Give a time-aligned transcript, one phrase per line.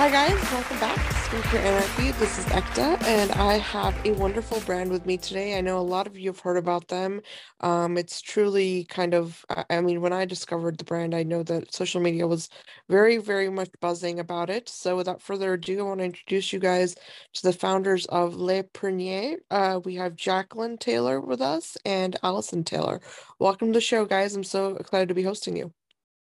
[0.00, 2.12] Hi guys, welcome back to Skincare Anarchy.
[2.12, 5.58] This is Ekta, and I have a wonderful brand with me today.
[5.58, 7.20] I know a lot of you have heard about them.
[7.60, 11.74] Um, it's truly kind of, I mean, when I discovered the brand, I know that
[11.74, 12.48] social media was
[12.88, 14.70] very, very much buzzing about it.
[14.70, 16.94] So without further ado, I want to introduce you guys
[17.34, 19.36] to the founders of Le Prunier.
[19.50, 23.02] Uh, we have Jacqueline Taylor with us and Allison Taylor.
[23.38, 24.34] Welcome to the show, guys.
[24.34, 25.74] I'm so excited to be hosting you.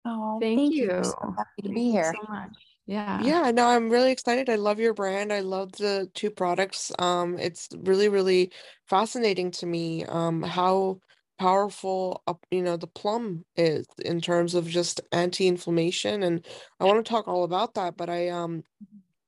[0.06, 0.84] Oh, thank, thank you.
[0.84, 1.04] you.
[1.04, 2.14] So happy to thank be here.
[2.18, 2.56] so much.
[2.86, 3.22] Yeah.
[3.22, 4.48] Yeah, no, I'm really excited.
[4.48, 5.32] I love your brand.
[5.32, 6.92] I love the two products.
[6.98, 8.52] Um, it's really, really
[8.88, 11.00] fascinating to me um how
[11.38, 16.46] powerful uh, you know the plum is in terms of just anti-inflammation and
[16.80, 18.62] I want to talk all about that, but I um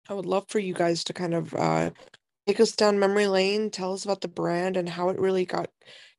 [0.08, 1.90] I would love for you guys to kind of uh
[2.46, 5.70] take us down memory lane, tell us about the brand and how it really got,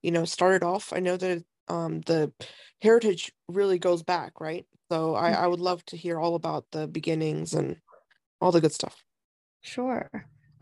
[0.04, 0.94] you know, started off.
[0.94, 2.34] I know that um the
[2.82, 4.66] heritage really goes back, right?
[4.94, 7.78] So I, I would love to hear all about the beginnings and
[8.40, 9.04] all the good stuff.
[9.62, 10.08] Sure.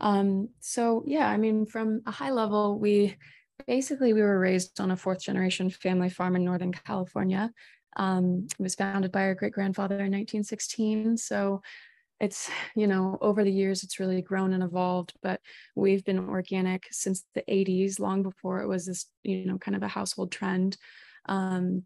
[0.00, 3.14] Um, so yeah, I mean, from a high level, we
[3.66, 7.50] basically we were raised on a fourth generation family farm in Northern California.
[7.98, 11.18] Um, it was founded by our great grandfather in 1916.
[11.18, 11.60] So
[12.18, 15.40] it's you know over the years it's really grown and evolved but
[15.74, 19.82] we've been organic since the 80s long before it was this you know kind of
[19.82, 20.76] a household trend
[21.26, 21.82] um,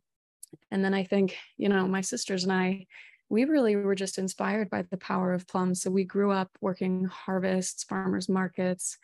[0.71, 2.87] and then I think, you know, my sisters and I,
[3.29, 5.83] we really were just inspired by the power of plums.
[5.83, 8.99] So we grew up working harvests, farmers markets.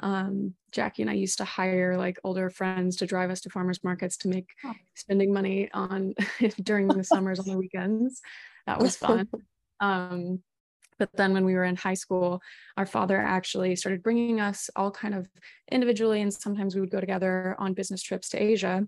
[0.00, 3.82] Um, Jackie and I used to hire like older friends to drive us to farmers
[3.82, 4.74] markets to make oh.
[4.94, 6.14] spending money on
[6.62, 8.20] during the summers on the weekends.
[8.66, 9.28] That was fun.
[9.80, 10.42] Um,
[10.98, 12.42] but then when we were in high school
[12.76, 15.28] our father actually started bringing us all kind of
[15.70, 18.86] individually and sometimes we would go together on business trips to asia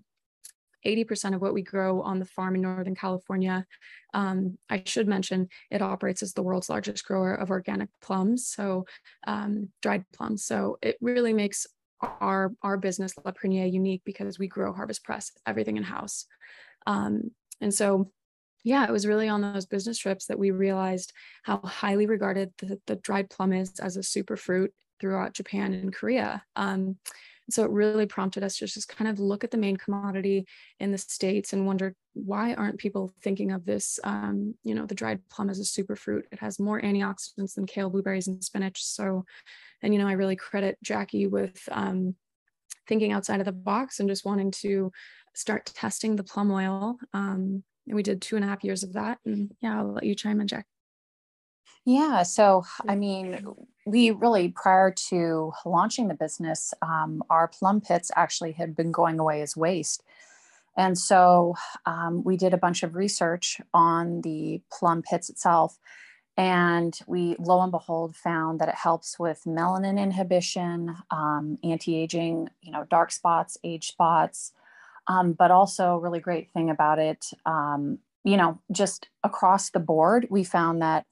[0.85, 3.65] 80% of what we grow on the farm in Northern California.
[4.13, 8.85] Um, I should mention it operates as the world's largest grower of organic plums, so
[9.27, 10.43] um, dried plums.
[10.43, 11.67] So it really makes
[12.01, 16.25] our our business Le Prunier unique because we grow, harvest, press everything in house.
[16.87, 18.11] Um, and so
[18.63, 21.13] yeah, it was really on those business trips that we realized
[21.43, 25.93] how highly regarded the, the dried plum is as a super fruit throughout Japan and
[25.93, 26.43] Korea.
[26.55, 26.97] Um,
[27.53, 30.45] so it really prompted us to just kind of look at the main commodity
[30.79, 34.95] in the states and wonder why aren't people thinking of this um, you know the
[34.95, 36.23] dried plum as a superfruit?
[36.31, 38.83] It has more antioxidants than kale blueberries and spinach.
[38.83, 39.25] So
[39.81, 42.15] and you know i really credit jackie with um,
[42.87, 44.91] thinking outside of the box and just wanting to
[45.33, 46.97] start testing the plum oil.
[47.13, 49.19] Um, and we did two and a half years of that.
[49.25, 50.65] And yeah i'll let you chime in jack
[51.85, 52.23] yeah.
[52.23, 53.45] So, I mean,
[53.85, 59.19] we really, prior to launching the business, um, our plum pits actually had been going
[59.19, 60.03] away as waste.
[60.77, 61.55] And so
[61.85, 65.77] um, we did a bunch of research on the plum pits itself.
[66.37, 72.49] And we, lo and behold, found that it helps with melanin inhibition, um, anti aging,
[72.61, 74.53] you know, dark spots, age spots.
[75.07, 79.79] Um, but also, a really great thing about it, um, you know, just across the
[79.79, 81.05] board, we found that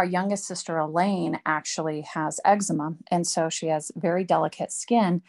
[0.00, 5.20] our youngest sister elaine actually has eczema and so she has very delicate skin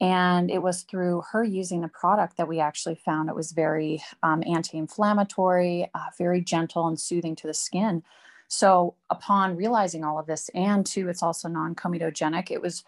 [0.00, 4.02] and it was through her using the product that we actually found it was very
[4.22, 8.02] um, anti-inflammatory uh, very gentle and soothing to the skin.
[8.48, 12.82] So upon realizing all of this and too it's also non-comedogenic it was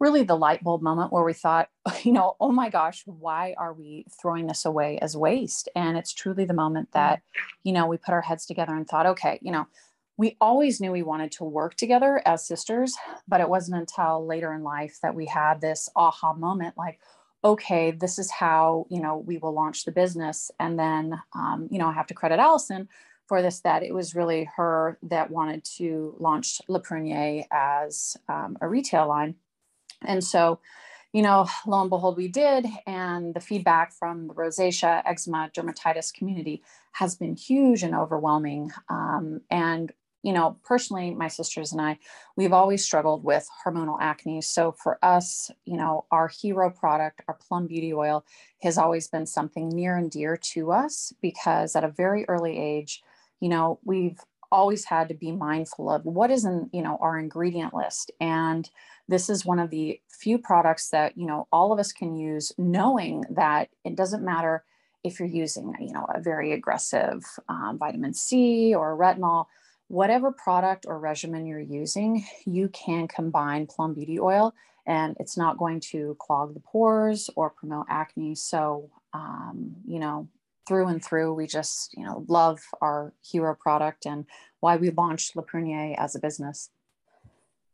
[0.00, 1.70] really the light bulb moment where we thought
[2.02, 5.70] you know oh my gosh why are we throwing this away as waste?
[5.74, 7.22] And it's truly the moment that
[7.62, 9.66] you know we put our heads together and thought okay you know
[10.16, 14.52] we always knew we wanted to work together as sisters, but it wasn't until later
[14.52, 17.00] in life that we had this aha moment like,
[17.44, 20.50] okay, this is how, you know, we will launch the business.
[20.58, 22.88] And then, um, you know, I have to credit Allison
[23.26, 28.56] for this, that it was really her that wanted to launch Le Prunier as um,
[28.60, 29.34] a retail line.
[30.02, 30.60] And so,
[31.12, 32.66] you know, lo and behold, we did.
[32.86, 36.62] And the feedback from the rosacea, eczema, dermatitis community
[36.92, 38.72] has been huge and overwhelming.
[38.88, 39.92] Um, and
[40.24, 41.98] you know, personally, my sisters and I,
[42.34, 44.40] we've always struggled with hormonal acne.
[44.40, 48.24] So for us, you know, our hero product, our Plum Beauty Oil,
[48.62, 53.02] has always been something near and dear to us because at a very early age,
[53.40, 54.18] you know, we've
[54.50, 58.10] always had to be mindful of what is in, you know, our ingredient list.
[58.18, 58.70] And
[59.06, 62.50] this is one of the few products that, you know, all of us can use
[62.56, 64.64] knowing that it doesn't matter
[65.02, 69.44] if you're using, you know, a very aggressive um, vitamin C or retinol
[69.88, 74.54] whatever product or regimen you're using, you can combine plum beauty oil
[74.86, 78.34] and it's not going to clog the pores or promote acne.
[78.34, 80.28] So, um, you know,
[80.66, 81.34] through and through.
[81.34, 84.26] We just, you know, love our hero product and
[84.60, 86.70] why we launched Le Prunier as a business.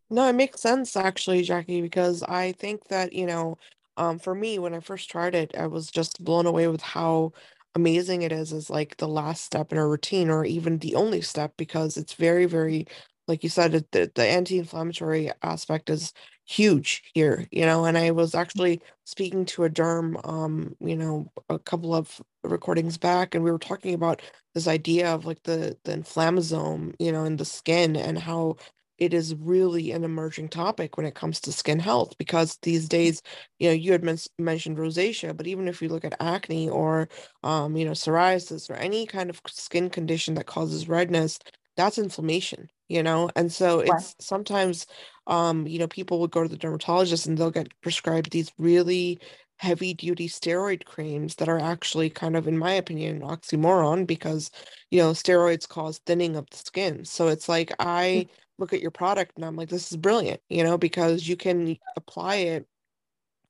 [0.08, 3.58] No, it makes sense actually, Jackie, because I think that, you know,
[3.96, 7.32] um, for me, when I first tried it, I was just blown away with how
[7.74, 11.20] amazing it is as like the last step in a routine or even the only
[11.20, 12.86] step because it's very, very,
[13.28, 16.12] like you said, the, the anti-inflammatory aspect is
[16.46, 21.30] huge here, you know, and I was actually speaking to a derm, um, you know,
[21.48, 24.20] a couple of recordings back, and we were talking about
[24.54, 28.56] this idea of like the the inflammasome, you know, in the skin and how
[29.00, 33.22] it is really an emerging topic when it comes to skin health because these days,
[33.58, 37.08] you know, you had men- mentioned rosacea, but even if you look at acne or,
[37.42, 41.38] um, you know, psoriasis or any kind of skin condition that causes redness,
[41.76, 43.30] that's inflammation, you know?
[43.34, 44.14] And so it's right.
[44.20, 44.86] sometimes,
[45.26, 49.18] um, you know, people would go to the dermatologist and they'll get prescribed these really
[49.58, 54.50] heavy duty steroid creams that are actually kind of in my opinion oxymoron because
[54.90, 58.28] you know steroids cause thinning of the skin so it's like i mm.
[58.60, 61.76] Look at your product and i'm like this is brilliant you know because you can
[61.96, 62.66] apply it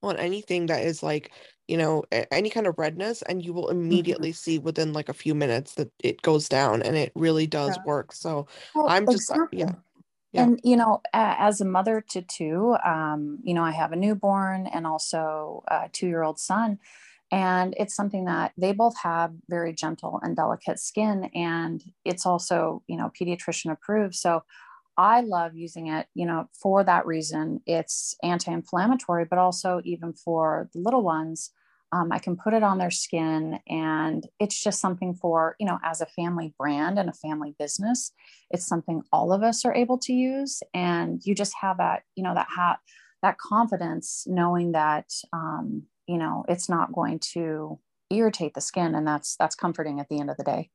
[0.02, 1.32] on anything that is like
[1.68, 3.80] you know any kind of redness and you will mm-hmm.
[3.80, 4.36] immediately mm-hmm.
[4.36, 7.82] see within like a few minutes that it goes down and it really does yeah.
[7.84, 9.58] work so well, i'm just exactly.
[9.58, 9.72] yeah
[10.32, 10.44] yeah.
[10.44, 14.68] And, you know, as a mother to two, um, you know, I have a newborn
[14.68, 16.78] and also a two year old son.
[17.32, 21.30] And it's something that they both have very gentle and delicate skin.
[21.34, 24.14] And it's also, you know, pediatrician approved.
[24.14, 24.42] So
[25.00, 27.62] I love using it, you know, for that reason.
[27.64, 31.52] It's anti inflammatory, but also even for the little ones,
[31.90, 35.78] um, I can put it on their skin, and it's just something for, you know,
[35.82, 38.12] as a family brand and a family business,
[38.50, 40.62] it's something all of us are able to use.
[40.74, 42.78] And you just have that, you know, that hat,
[43.22, 47.78] that confidence knowing that, um, you know, it's not going to
[48.10, 48.94] irritate the skin.
[48.94, 50.70] And that's, that's comforting at the end of the day.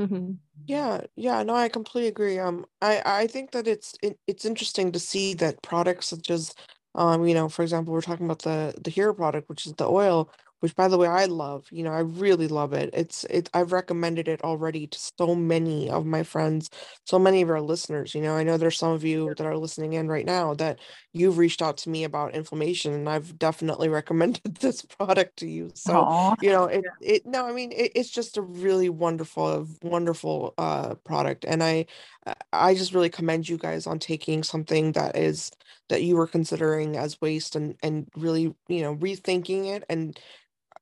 [0.00, 0.32] Mm-hmm.
[0.66, 2.38] Yeah, yeah, no, I completely agree.
[2.38, 6.54] Um, I I think that it's it, it's interesting to see that products such as
[6.94, 9.86] um, you know, for example, we're talking about the the hero product, which is the
[9.88, 10.30] oil,
[10.60, 11.66] which by the way I love.
[11.70, 12.90] You know, I really love it.
[12.92, 16.70] It's it I've recommended it already to so many of my friends,
[17.04, 18.14] so many of our listeners.
[18.14, 20.78] You know, I know there's some of you that are listening in right now that
[21.12, 25.70] you've reached out to me about inflammation, and I've definitely recommended this product to you.
[25.74, 26.36] So, Aww.
[26.42, 30.94] you know, it it no, I mean, it, it's just a really wonderful, wonderful uh
[31.04, 31.86] product, and I
[32.52, 35.50] I just really commend you guys on taking something that is
[35.88, 40.18] that you were considering as waste and and really you know rethinking it and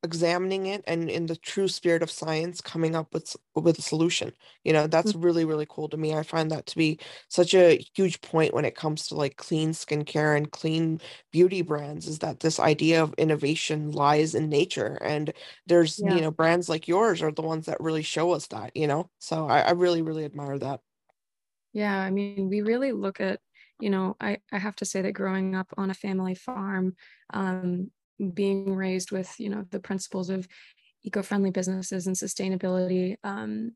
[0.04, 4.32] examining it and in the true spirit of science coming up with with a solution
[4.62, 5.22] you know that's mm-hmm.
[5.22, 8.64] really really cool to me i find that to be such a huge point when
[8.64, 11.00] it comes to like clean skincare and clean
[11.32, 15.32] beauty brands is that this idea of innovation lies in nature and
[15.66, 16.14] there's yeah.
[16.14, 19.10] you know brands like yours are the ones that really show us that you know
[19.18, 20.80] so I, I really really admire that
[21.72, 23.40] yeah i mean we really look at
[23.80, 26.96] you know, I, I have to say that growing up on a family farm,
[27.32, 27.90] um,
[28.34, 30.48] being raised with, you know, the principles of
[31.04, 33.72] eco-friendly businesses and sustainability, um,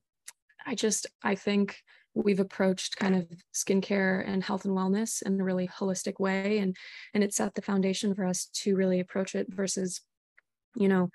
[0.67, 1.77] I just, I think
[2.15, 6.59] we've approached kind of skincare and health and wellness in a really holistic way.
[6.59, 6.77] And,
[7.15, 10.01] and it set the foundation for us to really approach it versus,
[10.77, 11.11] you know,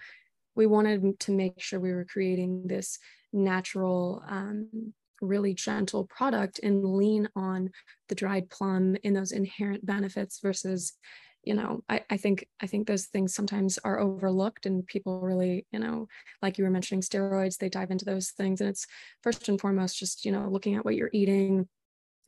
[0.55, 2.98] we wanted to make sure we were creating this
[3.31, 7.69] natural um, really gentle product and lean on
[8.10, 10.93] the dried plum in those inherent benefits versus
[11.44, 15.65] you know I, I think i think those things sometimes are overlooked and people really
[15.72, 16.08] you know
[16.41, 18.86] like you were mentioning steroids they dive into those things and it's
[19.24, 21.67] first and foremost just you know looking at what you're eating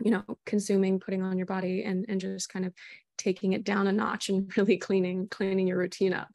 [0.04, 2.74] you know consuming putting on your body and and just kind of
[3.18, 6.30] taking it down a notch and really cleaning cleaning your routine up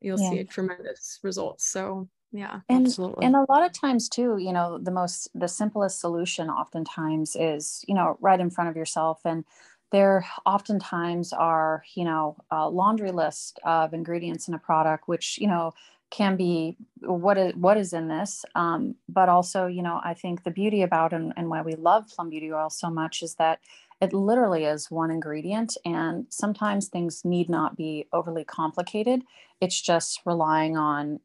[0.00, 0.30] you'll yeah.
[0.30, 3.24] see tremendous results so yeah and absolutely.
[3.24, 7.84] and a lot of times too you know the most the simplest solution oftentimes is
[7.88, 9.44] you know right in front of yourself and
[9.92, 15.46] there oftentimes are you know a laundry list of ingredients in a product which you
[15.46, 15.72] know
[16.10, 18.44] can be what is what is in this?
[18.54, 22.08] Um, but also you know i think the beauty about and, and why we love
[22.08, 23.60] plum beauty oil so much is that
[24.00, 29.22] it literally is one ingredient and sometimes things need not be overly complicated.
[29.60, 31.20] It's just relying on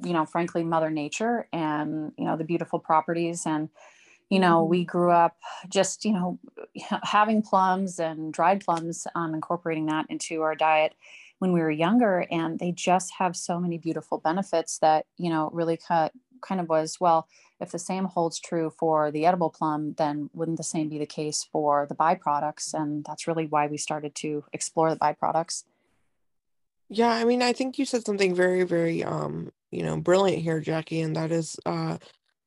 [0.00, 3.68] you know frankly mother nature and you know the beautiful properties and
[4.30, 4.70] you know mm-hmm.
[4.70, 5.36] we grew up
[5.68, 6.38] just you know
[7.02, 10.94] having plums and dried plums um, incorporating that into our diet
[11.38, 15.50] when we were younger and they just have so many beautiful benefits that you know
[15.52, 17.26] really cut kind of was well
[17.60, 21.06] if the same holds true for the edible plum then wouldn't the same be the
[21.06, 25.64] case for the byproducts and that's really why we started to explore the byproducts
[26.90, 30.60] Yeah, I mean, I think you said something very, very, um, you know, brilliant here,
[30.60, 31.96] Jackie, and that is uh,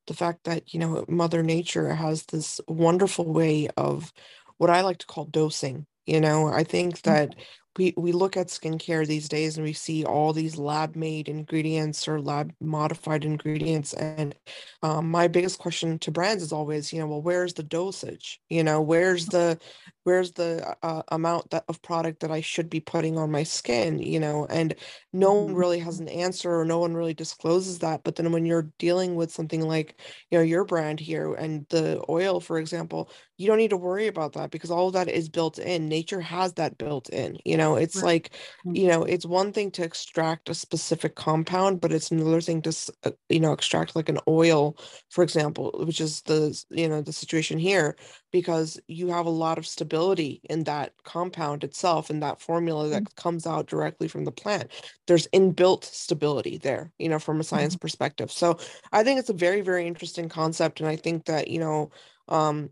[0.07, 4.11] the fact that, you know, Mother Nature has this wonderful way of
[4.57, 5.85] what I like to call dosing.
[6.05, 7.11] You know, I think mm-hmm.
[7.11, 7.35] that
[7.77, 12.07] we we look at skincare these days and we see all these lab made ingredients
[12.07, 14.35] or lab modified ingredients and
[14.83, 18.63] um, my biggest question to brands is always you know well where's the dosage you
[18.63, 19.59] know where's the
[20.03, 23.99] where's the uh, amount that of product that i should be putting on my skin
[23.99, 24.75] you know and
[25.13, 25.57] no one Mhm.
[25.57, 29.15] really has an answer or no one really discloses that but then when you're dealing
[29.15, 29.99] with something like
[30.31, 34.07] you know your brand here and the oil for example you don't need to worry
[34.07, 35.87] about that because all of that is built in.
[35.87, 37.75] Nature has that built in you know?
[37.75, 38.03] It's Right.
[38.03, 38.31] like
[38.73, 42.93] you know it's one thing to extract a specific compound but it's another thing to
[43.03, 44.77] uh, you know extract like an oil
[45.09, 47.95] for example which is the you know the situation here
[48.31, 53.15] because you have a lot of stability in that compound itself and that formula that
[53.15, 54.71] comes out directly from the plant.
[55.07, 57.77] There's inbuilt stability there you know from a science Mhm.
[57.77, 58.31] perspective.
[58.31, 58.57] So
[58.91, 61.89] i think it's a very very interesting concept and i think that you know
[62.27, 62.69] um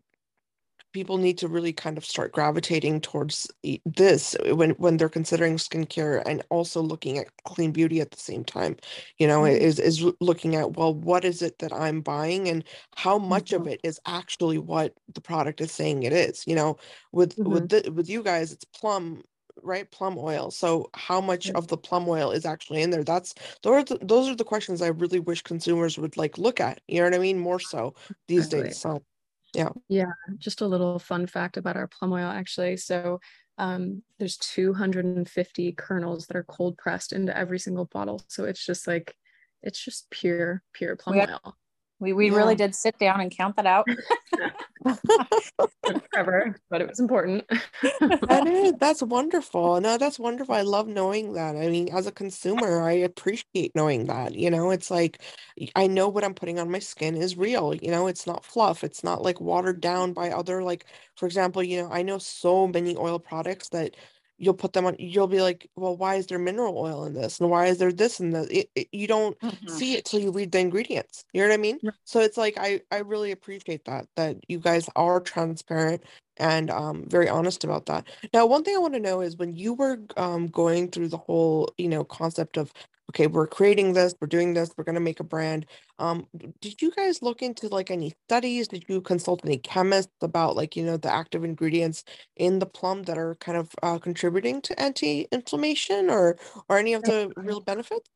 [0.96, 3.52] people need to really kind of start gravitating towards
[3.86, 8.44] this when when they're considering skincare and also looking at clean beauty at the same
[8.46, 8.78] time
[9.20, 9.58] you know Mhm.
[9.68, 12.64] is is looking at well what is it that i'm buying and
[12.96, 13.72] how much of Mhm.
[13.74, 16.78] it is actually what the product is saying it is you know?
[17.12, 17.70] With with Mhm.
[17.70, 19.24] the, with you guys it's plum
[19.64, 19.90] right?
[19.92, 20.52] Plum oil.
[20.52, 23.04] So how much of the plum oil is actually in there?
[23.06, 23.34] That's
[23.64, 26.82] those are the, those are the questions i really wish consumers would like look at
[26.88, 27.40] you know what i mean?
[27.40, 27.96] More so
[28.28, 29.04] these days so
[29.56, 32.78] yeah Yeah, just a little fun fact about our plum oil actually.
[32.78, 33.20] So
[33.58, 38.22] um, there's 250 kernels that are cold pressed into every single bottle.
[38.28, 39.16] So it's just like,
[39.64, 41.56] it's just pure, pure plum We, oil.
[42.00, 43.88] We, we yeah really did sit down and count that out.
[46.14, 47.44] Forever, but it was important.
[47.48, 49.80] That is, that's wonderful.
[49.82, 50.54] No, that's wonderful.
[50.54, 51.56] I love knowing that.
[51.56, 54.36] I mean, as a consumer, I appreciate knowing that.
[54.36, 55.22] You know, it's like
[55.76, 57.74] I know what I'm putting on my skin is real.
[57.74, 58.84] You know, it's not fluff.
[58.84, 60.86] It's not like watered down by other, like,
[61.16, 63.96] for example, you know, I know so many oil products that
[64.38, 67.40] you'll put them on, you'll be like, well, why is there mineral oil in this?
[67.40, 68.52] And why is there this and that?
[68.52, 69.68] It, it, you don't Mhm.
[69.68, 71.24] see it till you read the ingredients.
[71.34, 71.80] You know what I mean?
[72.06, 76.04] So it's like I I really appreciate that that you guys are transparent
[76.38, 78.08] and um very honest about that.
[78.34, 81.18] Now, one thing I want to know is when you were um, going through the
[81.18, 82.72] whole, you know, concept of,
[83.10, 85.66] okay, we're creating this, we're doing this, we're going to make a brand.
[86.00, 86.28] Um,
[86.62, 88.68] did you guys look into like any studies?
[88.68, 92.04] Did you consult any chemists about like, you know, the active ingredients
[92.36, 97.04] in the plum that are kind of uh, contributing to anti-inflammation or or any of
[97.04, 98.10] the real benefits?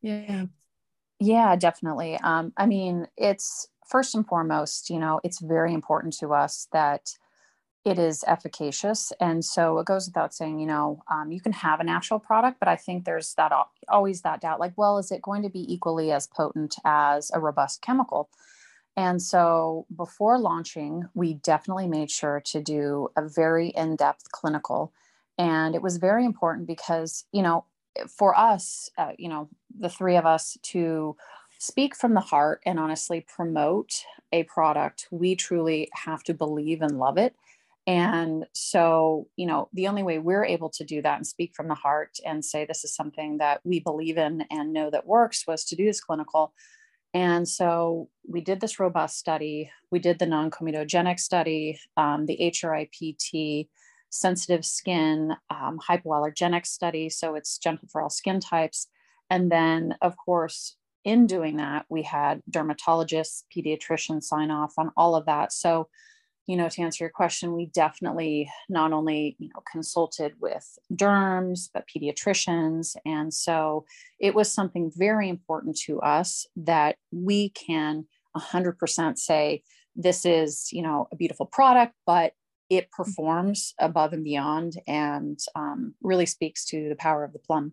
[0.00, 0.46] Yeah.
[1.18, 2.18] Yeah, definitely.
[2.22, 7.14] Um, I mean, it's first and foremost, you know, it's very important to us that
[7.84, 9.12] it is efficacious.
[9.20, 12.60] And so it goes without saying, you know, um, you can have a natural product,
[12.60, 13.52] but I think there's that
[13.88, 17.40] always that doubt like, well, is it going to be equally as potent as a
[17.40, 18.30] robust chemical?
[18.96, 24.92] And so before launching, we definitely made sure to do a very in depth clinical.
[25.38, 27.64] And it was very important because, you know,
[28.08, 31.16] for us, uh, you know, the three of us to
[31.58, 36.98] speak from the heart and honestly promote a product, we truly have to believe and
[36.98, 37.34] love it.
[37.86, 41.66] And so, you know, the only way we're able to do that and speak from
[41.68, 45.44] the heart and say this is something that we believe in and know that works
[45.46, 46.54] was to do this clinical
[47.14, 49.70] and so we did this robust study.
[49.90, 53.68] We did the non comedogenic study, um, the HRIPT,
[54.10, 57.10] sensitive skin, um, hypoallergenic study.
[57.10, 58.88] So it's gentle for all skin types.
[59.28, 65.14] And then, of course, in doing that, we had dermatologists, pediatricians sign off on all
[65.14, 65.52] of that.
[65.52, 65.88] So
[66.46, 71.68] you know, to answer your question, we definitely not only, you know, consulted with derms,
[71.72, 72.96] but pediatricians.
[73.04, 73.84] And so
[74.18, 78.06] it was something very important to us that we can
[78.36, 79.62] 100% say,
[79.94, 82.32] this is, you know, a beautiful product, but
[82.70, 87.72] it performs above and beyond and um, really speaks to the power of the plum.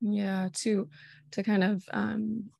[0.00, 0.88] Yeah, to
[1.32, 2.50] to kind of um,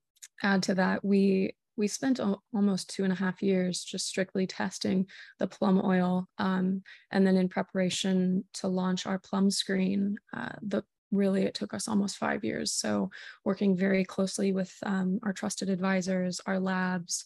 [0.42, 4.46] add to that, we we spent al- almost two and a half years just strictly
[4.46, 5.06] testing
[5.38, 6.82] the plum oil, um,
[7.12, 11.88] and then in preparation to launch our plum screen, uh, the really it took us
[11.88, 12.74] almost five years.
[12.74, 13.10] So
[13.44, 17.24] working very closely with um, our trusted advisors, our labs,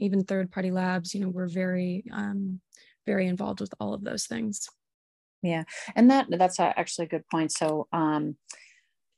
[0.00, 2.60] even third party labs, you know, we're very um,
[3.06, 4.68] very involved with all of those things.
[5.42, 5.62] Yeah.
[5.94, 7.52] And that that's actually a good point.
[7.52, 8.36] So um,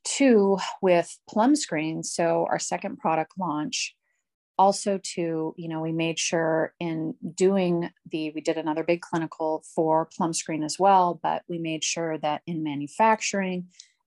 [0.03, 3.95] two with plum screen so our second product launch
[4.57, 9.63] also to you know we made sure in doing the we did another big clinical
[9.75, 13.65] for plum screen as well but we made sure that in manufacturing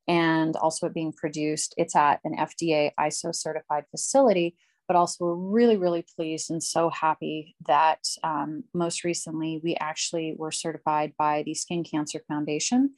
[0.09, 1.75] and also it being produced.
[1.77, 6.91] It's at an FDA ISO certified facility, but also we're really, really pleased and so
[6.91, 12.95] happy that um, most recently we actually were certified by the Skin Cancer Foundation.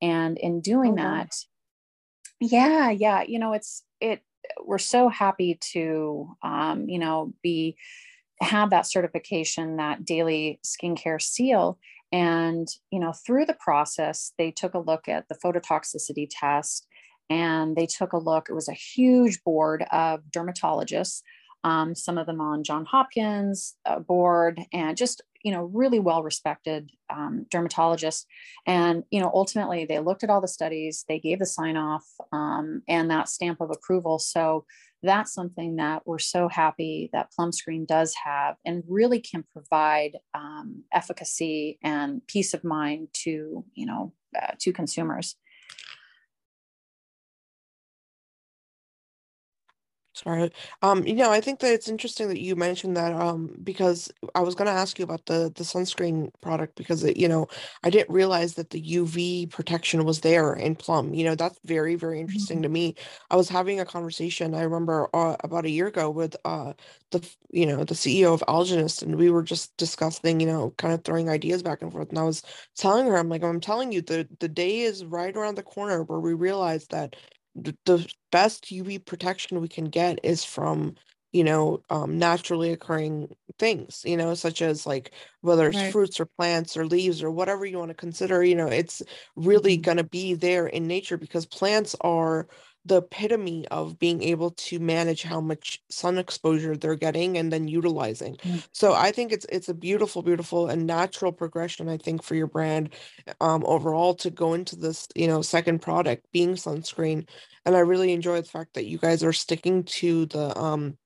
[0.00, 1.34] And in doing oh, that,
[2.40, 4.20] yeah, yeah, you know, it's, it,
[4.64, 7.76] we're so happy to, um, you know, be,
[8.40, 11.78] have that certification, that daily skincare seal
[12.12, 16.86] and, you know, through the process, they took a look at the phototoxicity test
[17.28, 18.48] and they took a look.
[18.48, 21.22] It was a huge board of dermatologists,
[21.64, 26.24] um, some of them on John Hopkins uh, board, and just you know really well
[26.24, 28.24] respected um, dermatologists.
[28.66, 32.04] And you know ultimately they looked at all the studies, they gave the sign off
[32.32, 34.18] um, and that stamp of approval.
[34.18, 34.64] So
[35.04, 40.18] that's something that we're so happy that Plum Screen does have and really can provide
[40.34, 45.36] um, efficacy and peace of mind to you know uh, to consumers.
[50.16, 50.50] Sorry.
[50.80, 54.40] Um, you know, I think that it's interesting that you mentioned that um because I
[54.40, 57.48] was going to ask you about the the sunscreen product because it, you know,
[57.84, 61.12] I didn't realize that the UV protection was there in Plum.
[61.12, 62.62] You know, that's very very interesting mm-hmm.
[62.62, 62.94] to me.
[63.30, 66.72] I was having a conversation I remember uh, about a year ago with uh
[67.10, 70.94] the you know, the CEO of Algenist and we were just discussing, you know, kind
[70.94, 72.42] of throwing ideas back and forth and I was
[72.74, 76.02] telling her I'm like I'm telling you the the day is right around the corner
[76.04, 77.16] where we realize that
[77.84, 80.94] the best UV protection we can get is from
[81.32, 85.92] you know um, naturally occurring things you know such as like whether it's right.
[85.92, 89.02] fruits or plants or leaves or whatever you want to consider you know it's
[89.34, 89.82] really mm-hmm.
[89.82, 92.46] going to be there in nature because plants are
[92.86, 97.66] the epitome of being able to manage how much sun exposure they're getting and then
[97.68, 98.36] utilizing.
[98.36, 98.58] Mm-hmm.
[98.72, 101.88] So I think it's it's a beautiful, beautiful and natural progression.
[101.88, 102.94] I think for your brand
[103.40, 107.28] um, overall to go into this, you know, second product being sunscreen,
[107.64, 110.96] and I really enjoy the fact that you guys are sticking to the um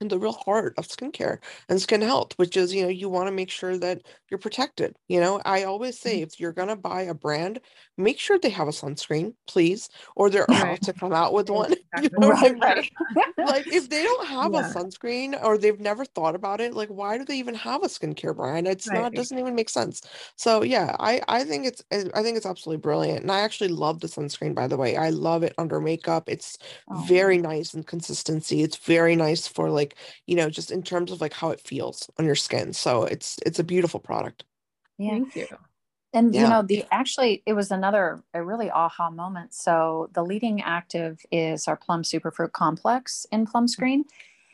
[0.00, 3.28] in the real heart of skincare and skin health, which is, you know, you want
[3.28, 4.96] to make sure that you're protected.
[5.08, 6.24] You know, I always say mm-hmm.
[6.24, 7.60] if you're going to buy a brand,
[7.98, 10.62] make sure they have a sunscreen, please, or they're right.
[10.62, 11.74] about to come out with one.
[12.00, 12.90] You know right, right.
[13.36, 14.70] like if they don't have yeah.
[14.70, 17.88] a sunscreen or they've never thought about it, like why do they even have a
[17.88, 18.68] skincare brand?
[18.68, 19.02] It's right.
[19.02, 20.00] not doesn't even make sense.
[20.36, 23.22] So yeah, I I think it's I think it's absolutely brilliant.
[23.22, 24.96] And I actually love the sunscreen by the way.
[24.96, 26.28] I love it under makeup.
[26.28, 26.56] It's
[26.88, 27.04] oh.
[27.08, 28.62] very nice in consistency.
[28.62, 31.60] It's very nice for like like you know just in terms of like how it
[31.60, 32.72] feels on your skin.
[32.72, 34.44] So it's it's a beautiful product.
[34.98, 35.10] Yeah.
[35.10, 35.46] thank you.
[36.12, 36.42] And yeah.
[36.42, 39.54] you know the actually it was another a really aha moment.
[39.54, 44.04] So the leading active is our plum superfruit complex in plum screen.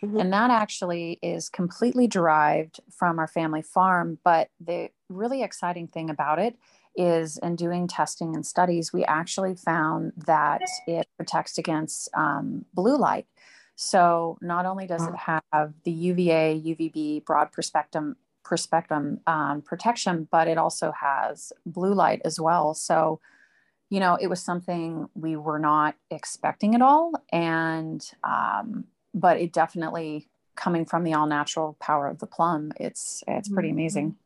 [0.05, 0.21] Mm-hmm.
[0.21, 4.19] and that actually is completely derived from our family farm.
[4.23, 6.55] But the really exciting thing about it
[6.97, 12.97] is in doing testing and studies we actually found that it protects against um, blue
[12.97, 13.27] light
[13.77, 18.17] so not only does it have the UVA, UVB broad spectrum
[18.57, 22.75] spectrum um, protection, but it also has blue light as well.
[22.75, 23.21] So,
[23.91, 29.53] you know, it was something we were not expecting at all, and um, but it
[29.53, 32.73] definitely coming from the all natural power of the plum.
[32.81, 33.79] It's it's pretty mm-hmm.
[33.79, 34.17] amazing.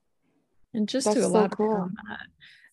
[0.72, 1.72] And just That's to elaborate so cool.
[1.72, 2.26] on that,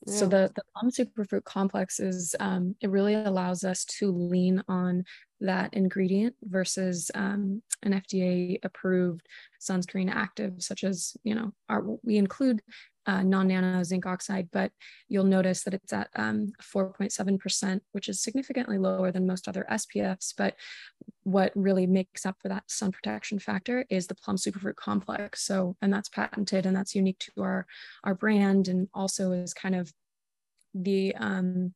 [0.07, 5.03] so the, the plum superfruit complex is um, it really allows us to lean on
[5.41, 9.27] that ingredient versus um, an FDA approved
[9.61, 12.61] sunscreen active, such as you know our, we include
[13.07, 14.71] uh, non-nano zinc oxide, but
[15.07, 20.33] you'll notice that it's at 4.7%, um, which is significantly lower than most other SPFs.
[20.37, 20.55] But
[21.23, 25.43] what really makes up for that sun protection factor is the plum superfruit complex.
[25.43, 27.65] So, and that's patented and that's unique to our,
[28.03, 29.91] our brand and also is kind of
[30.73, 31.73] the um,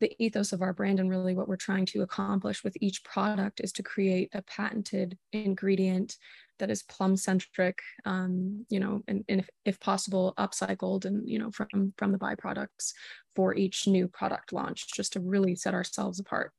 [0.00, 3.60] the ethos of our brand and really what we're trying to accomplish with each product
[3.60, 6.16] is to create a patented ingredient
[6.58, 11.38] that is plum centric um, you know and, and if, if, possible upcycled and you
[11.38, 12.92] know from from the byproducts
[13.34, 16.52] for each new product launch just to really set ourselves apart.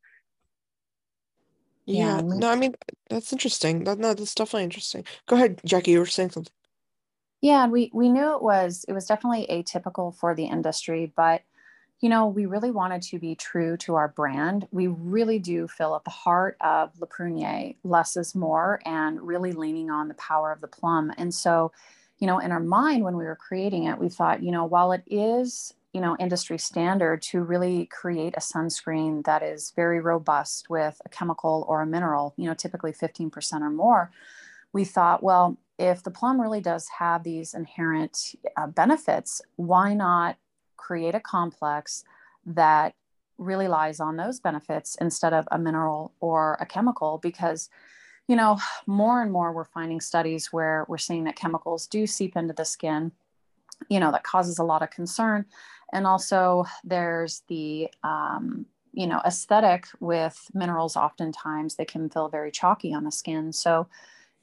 [1.86, 2.22] Yeah, yeah.
[2.22, 2.76] no i mean
[3.10, 3.84] that's interesting.
[3.86, 5.04] That, no that's definitely interesting.
[5.26, 6.54] Go ahead jackie you were saying something.
[7.42, 11.42] Yeah we we knew it was it was definitely atypical for the industry but
[12.00, 14.68] you know, we really wanted to be true to our brand.
[14.72, 19.52] We really do feel at the heart of Le Prunier, less is more, and really
[19.52, 21.12] leaning on the power of the plum.
[21.18, 21.72] And so,
[22.20, 24.92] you know, in our mind, when we were creating it, we thought, you know, while
[24.92, 30.70] it is, you know, industry standard to really create a sunscreen that is very robust
[30.70, 34.12] with a chemical or a mineral, you know, typically 15% or more,
[34.72, 40.38] we thought, well, if the plum really does have these inherent uh, benefits, why not
[40.78, 42.04] create a complex
[42.46, 42.94] that
[43.38, 47.70] really lies on those benefits instead of a mineral or a chemical because
[48.28, 52.36] you know more and more we're finding studies where we're seeing that chemicals do seep
[52.36, 53.12] into the skin
[53.90, 55.46] you know that causes a lot of concern.
[55.94, 62.52] And also there's the um, you know aesthetic with minerals oftentimes they can feel very
[62.52, 63.54] chalky on the skin.
[63.54, 63.88] So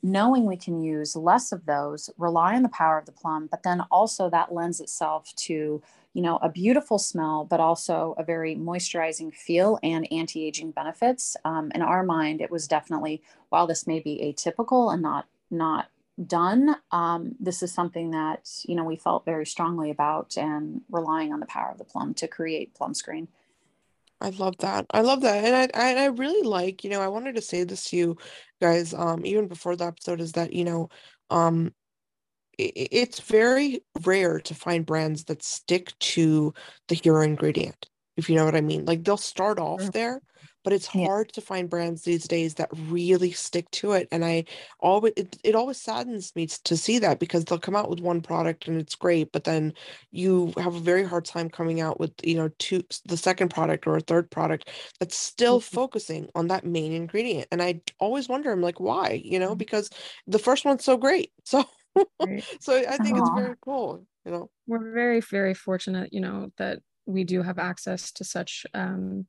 [0.02, 3.62] knowing we can use less of those rely on the power of the plum but
[3.62, 5.82] then also that lends itself to
[6.14, 11.70] you know a beautiful smell but also a very moisturizing feel and anti-aging benefits um,
[11.74, 15.88] in our mind it was definitely while this may be atypical and not not
[16.26, 21.32] done um, this is something that you know we felt very strongly about and relying
[21.32, 23.28] on the power of the plum to create plum screen
[24.20, 24.86] I love that.
[24.90, 25.44] I love that.
[25.44, 28.16] And I, I I really like, you know, I wanted to say this to you
[28.58, 30.88] guys, um, even before the episode, is that, you know,
[31.28, 31.74] um,
[32.58, 36.54] it's very rare to find brands that stick to
[36.88, 38.84] the hero ingredient, if you know what I mean.
[38.84, 39.92] Like they'll start off mm.
[39.92, 40.20] there,
[40.64, 41.04] but it's yeah.
[41.04, 44.42] hard to find brands these days that really stick to it and i
[44.80, 48.20] always it, it always saddens me to see that because they'll come out with one
[48.20, 49.72] product and it's great but then
[50.10, 53.86] you have a very hard time coming out with you know two the second product
[53.86, 55.74] or a third product that's still mm-hmm.
[55.74, 59.58] focusing on that main ingredient and i always wonder i'm like why you know mm-hmm.
[59.58, 59.90] because
[60.26, 61.64] the first one's so great so
[62.20, 62.44] right.
[62.60, 63.20] so i think Aww.
[63.20, 67.58] it's very cool you know we're very very fortunate you know that we do have
[67.58, 69.26] access to such um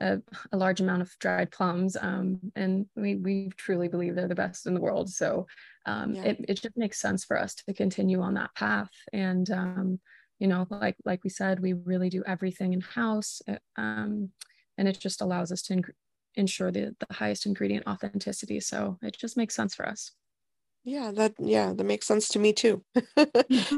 [0.00, 0.18] a,
[0.52, 4.66] a large amount of dried plums um, and we, we truly believe they're the best
[4.66, 5.46] in the world so
[5.86, 6.24] um, yeah.
[6.24, 10.00] it, it just makes sense for us to continue on that path and um,
[10.38, 14.30] you know like like we said we really do everything in house uh, um,
[14.78, 15.84] and it just allows us to in-
[16.34, 20.12] ensure the, the highest ingredient authenticity so it just makes sense for us
[20.84, 22.82] yeah, that yeah, that makes sense to me too.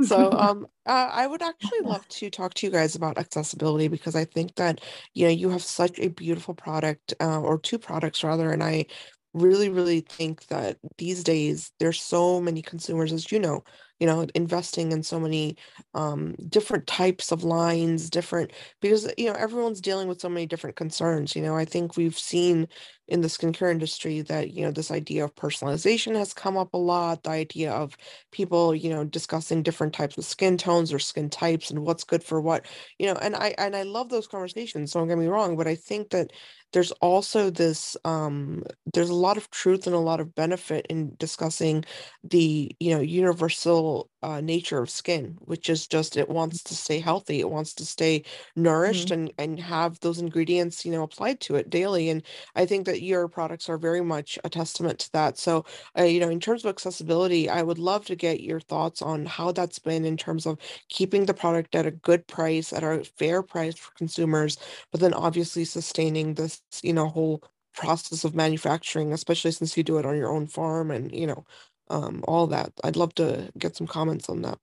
[0.01, 4.15] So, um, uh, I would actually love to talk to you guys about accessibility because
[4.17, 4.81] I think that,
[5.15, 8.87] you know, you have such a beautiful product, uh, or two products rather, and I
[9.35, 13.63] really, really think that these days there's so many consumers, as you know,
[14.01, 15.57] you know, investing in so many
[15.95, 20.77] um, different types of lines, different because you know everyone's dealing with so many different
[20.77, 21.35] concerns.
[21.37, 22.69] You know, I think we've seen
[23.13, 26.79] in the skincare industry that you know this idea of personalization has come up a
[26.79, 27.23] lot.
[27.23, 27.95] The idea of
[28.31, 32.25] people, you know, discussing different types of skin tones or skin types and what's good
[32.25, 32.65] for what.
[32.99, 34.93] You know, and I and I love those conversations.
[34.93, 36.33] Don't get me wrong, but I think that
[36.73, 41.15] there's also this um, there's a lot of truth and a lot of benefit in
[41.17, 41.85] discussing
[42.25, 47.01] the you know universal uh, nature of skin which is just it wants to stay
[47.01, 48.23] healthy it wants to stay
[48.57, 49.23] nourished mm-hmm.
[49.23, 52.23] and and have those ingredients you know applied to it daily and
[52.55, 55.65] i think that your products are very much a testament to that so
[55.99, 59.27] uh, you know in terms of accessibility i would love to get your thoughts on
[59.27, 63.05] how that's been in terms of keeping the product at a good price at a
[63.19, 64.57] fair price for consumers
[64.91, 67.43] but then obviously sustaining this you know whole
[67.75, 71.45] process of manufacturing especially since you do it on your own farm and you know
[71.93, 72.73] um, all that.
[72.83, 74.59] I'd love to get some comments on that.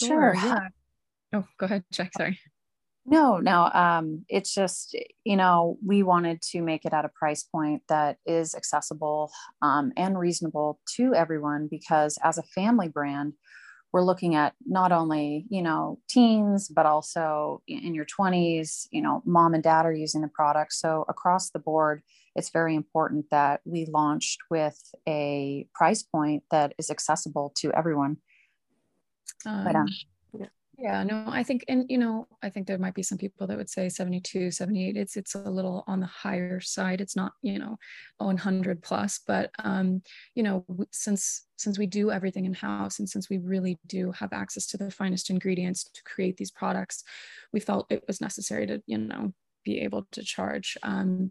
[0.00, 0.34] Sure.
[0.34, 0.68] Yeah.
[1.32, 2.12] Oh, go ahead, Jack.
[2.16, 2.38] Sorry.
[3.04, 3.68] No, no.
[3.74, 8.18] Um, it's just, you know, we wanted to make it at a price point that
[8.26, 13.34] is accessible um, and reasonable to everyone because as a family brand,
[13.92, 19.22] we're looking at not only you know teens but also in your 20s you know
[19.26, 22.02] mom and dad are using the product so across the board
[22.34, 28.16] it's very important that we launched with a price point that is accessible to everyone
[29.46, 29.88] um, but, um,
[30.78, 31.02] yeah.
[31.02, 33.68] no i think and you know i think there might be some people that would
[33.68, 37.76] say 72 78 it's it's a little on the higher side it's not you know
[38.18, 40.02] 100 plus but um
[40.34, 44.32] you know since since we do everything in house and since we really do have
[44.32, 47.04] access to the finest ingredients to create these products
[47.52, 49.32] we felt it was necessary to you know
[49.64, 51.30] be able to charge um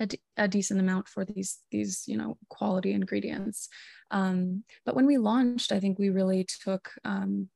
[0.00, 3.68] a, a decent amount for these these you know quality ingredients
[4.10, 7.48] um, but when we launched i think we really took um,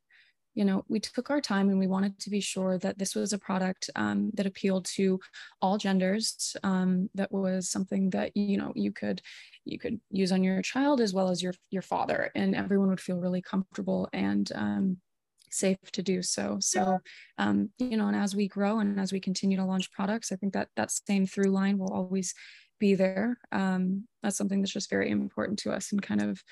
[0.54, 3.32] you know we took our time and we wanted to be sure that this was
[3.32, 5.20] a product um, that appealed to
[5.60, 9.20] all genders um, that was something that you know you could
[9.64, 13.00] you could use on your child as well as your your father and everyone would
[13.00, 14.96] feel really comfortable and um,
[15.54, 16.58] safe to do so.
[16.60, 16.98] So,
[17.38, 20.36] um, you know, and as we grow and as we continue to launch products, I
[20.36, 22.34] think that that same through line will always
[22.80, 23.38] be there.
[23.52, 26.42] Um, that's something that's just very important to us and kind of,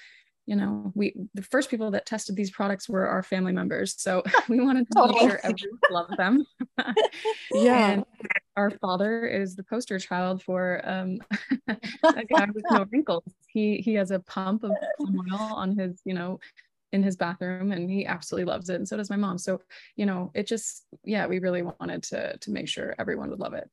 [0.46, 3.94] you know, we the first people that tested these products were our family members.
[4.00, 6.44] So we wanted to make sure everyone loved them.
[7.54, 7.92] yeah.
[7.92, 8.04] And
[8.56, 11.20] our father is the poster child for um,
[11.68, 13.24] a guy with no wrinkles.
[13.46, 16.40] He he has a pump of oil on his, you know,
[16.92, 19.60] in his bathroom and he absolutely loves it and so does my mom so
[19.96, 23.54] you know it just yeah we really wanted to to make sure everyone would love
[23.54, 23.68] it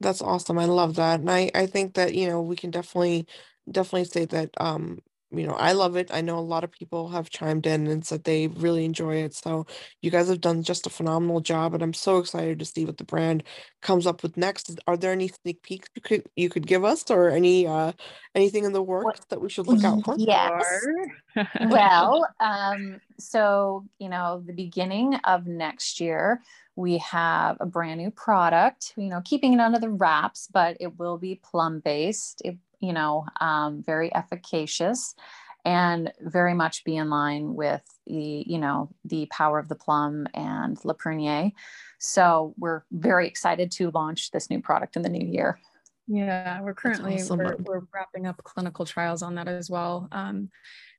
[0.00, 3.26] that's awesome i love that and i i think that you know we can definitely
[3.70, 4.98] definitely say that um
[5.30, 6.10] you know, I love it.
[6.12, 9.34] I know a lot of people have chimed in and said they really enjoy it.
[9.34, 9.66] So
[10.00, 12.96] you guys have done just a phenomenal job, and I'm so excited to see what
[12.96, 13.42] the brand
[13.82, 14.78] comes up with next.
[14.86, 17.92] Are there any sneak peeks you could you could give us, or any uh
[18.34, 20.14] anything in the works that we should look out for?
[20.18, 20.86] Yes.
[21.68, 26.40] well, um, so you know, the beginning of next year,
[26.74, 28.94] we have a brand new product.
[28.96, 32.40] You know, keeping it under the wraps, but it will be plum based.
[32.46, 35.14] It you know, um, very efficacious
[35.64, 40.26] and very much be in line with the, you know, the power of the plum
[40.34, 41.52] and Le Prunier.
[41.98, 45.58] So we're very excited to launch this new product in the new year.
[46.06, 47.38] Yeah, we're currently awesome.
[47.38, 50.48] we're, we're, wrapping up clinical trials on that as well, um,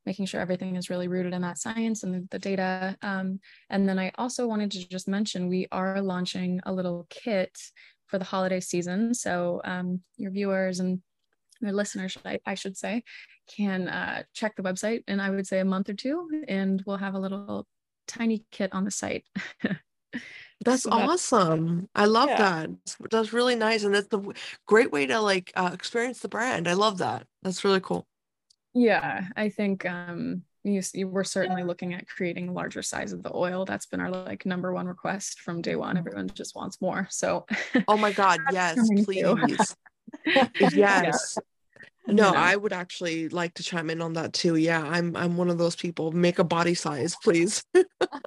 [0.06, 2.96] making sure everything is really rooted in that science and the, the data.
[3.02, 3.40] Um,
[3.70, 7.58] and then I also wanted to just mention we are launching a little kit
[8.06, 9.12] for the holiday season.
[9.14, 11.00] So um, your viewers and
[11.60, 13.04] their listeners, I, I should say,
[13.48, 16.96] can uh, check the website in I would say a month or two, and we'll
[16.96, 17.66] have a little
[18.06, 19.24] tiny kit on the site.
[20.64, 21.88] That's so awesome.
[21.94, 22.36] I love yeah.
[22.36, 22.70] that.
[23.10, 24.22] That's really nice, and that's a
[24.66, 26.68] great way to like uh, experience the brand.
[26.68, 27.26] I love that.
[27.42, 28.06] That's really cool.
[28.74, 33.22] Yeah, I think um, you, you we're certainly looking at creating a larger size of
[33.22, 33.64] the oil.
[33.64, 35.96] That's been our like number one request from day one.
[35.96, 37.06] Everyone just wants more.
[37.10, 37.46] So,
[37.88, 39.74] oh my god, yes, please.
[40.72, 41.38] yes.
[42.06, 42.38] No, you know?
[42.38, 44.56] I would actually like to chime in on that too.
[44.56, 46.12] Yeah, I'm I'm one of those people.
[46.12, 47.62] Make a body size, please.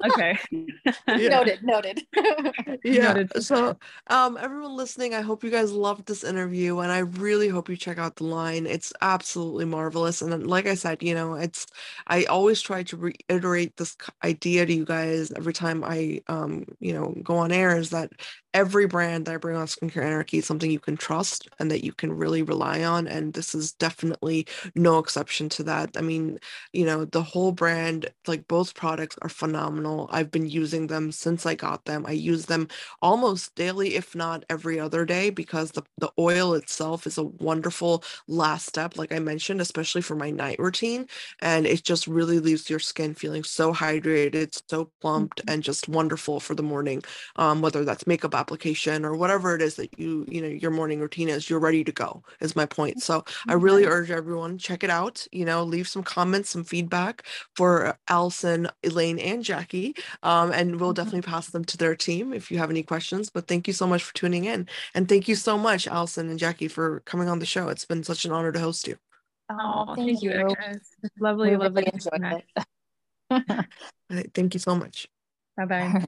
[0.06, 0.38] okay.
[1.08, 2.02] Noted, noted.
[2.84, 3.14] yeah.
[3.14, 3.44] Noted.
[3.44, 7.68] So um everyone listening, I hope you guys loved this interview and I really hope
[7.68, 8.68] you check out the line.
[8.68, 10.22] It's absolutely marvelous.
[10.22, 11.66] And like I said, you know, it's
[12.08, 16.94] I always try to reiterate this idea to you guys every time I um, you
[16.94, 18.12] know, go on air is that
[18.54, 21.84] every brand that I bring on Skincare Anarchy is something you can trust and that
[21.84, 23.08] you can really rely on.
[23.08, 25.92] And this is definitely no exception to that.
[25.96, 26.40] I mean,
[26.74, 30.10] you know, the whole brand, like both products are phenomenal.
[30.12, 32.06] I've been using them since I got them.
[32.06, 32.68] I use them
[33.02, 38.04] almost daily, if not every other day, because the, the oil itself is a wonderful
[38.28, 41.08] last step, like I mentioned, especially for my night routine.
[41.42, 45.54] And it just really leaves your skin feeling so hydrated, so plumped, mm-hmm.
[45.54, 47.04] and just wonderful for the morning.
[47.36, 51.00] Um, whether that's makeup application or whatever it is that you, you know, your morning
[51.00, 53.02] routine is, you're ready to go, is my point.
[53.02, 55.26] So I really urge everyone check it out.
[55.32, 57.24] You know, leave some comments, some feedback
[57.56, 60.96] for Allison, Elaine, and Jackie, um, and we'll mm-hmm.
[60.96, 63.30] definitely pass them to their team if you have any questions.
[63.30, 66.40] But thank you so much for tuning in, and thank you so much, Allison and
[66.40, 67.70] Jackie, for coming on the show.
[67.70, 68.98] It's been such an honor to host you.
[69.50, 70.32] Oh, thank, thank you.
[70.32, 70.56] you.
[71.20, 71.84] Lovely, we lovely.
[71.84, 72.44] Really enjoyed
[73.30, 74.30] it.
[74.34, 75.08] thank you so much.
[75.58, 76.06] Bye bye.